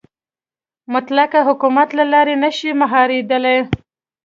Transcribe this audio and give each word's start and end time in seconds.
مطلقه 0.93 1.39
حکومت 1.47 1.89
له 1.97 2.05
لارې 2.13 2.35
نه 2.43 2.49
شي 2.57 2.69
مهارېدلی. 2.81 3.57